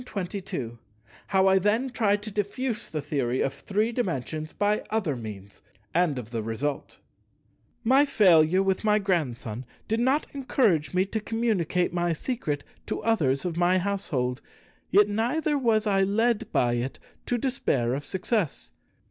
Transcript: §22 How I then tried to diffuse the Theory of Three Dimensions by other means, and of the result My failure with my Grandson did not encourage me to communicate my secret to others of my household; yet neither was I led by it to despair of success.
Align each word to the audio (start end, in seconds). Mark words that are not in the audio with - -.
§22 0.05 0.79
How 1.27 1.45
I 1.45 1.59
then 1.59 1.91
tried 1.91 2.23
to 2.23 2.31
diffuse 2.31 2.89
the 2.89 3.03
Theory 3.03 3.39
of 3.41 3.53
Three 3.53 3.91
Dimensions 3.91 4.51
by 4.51 4.83
other 4.89 5.15
means, 5.15 5.61
and 5.93 6.17
of 6.17 6.31
the 6.31 6.41
result 6.41 6.97
My 7.83 8.03
failure 8.05 8.63
with 8.63 8.83
my 8.83 8.97
Grandson 8.97 9.63
did 9.87 9.99
not 9.99 10.25
encourage 10.33 10.95
me 10.95 11.05
to 11.05 11.19
communicate 11.19 11.93
my 11.93 12.13
secret 12.13 12.63
to 12.87 13.03
others 13.03 13.45
of 13.45 13.57
my 13.57 13.77
household; 13.77 14.41
yet 14.89 15.07
neither 15.07 15.55
was 15.55 15.85
I 15.85 16.01
led 16.01 16.51
by 16.51 16.73
it 16.77 16.97
to 17.27 17.37
despair 17.37 17.93
of 17.93 18.03
success. 18.03 18.71